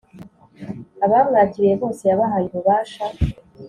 [1.05, 3.05] “abamwakiriye bose yabahaye ububasha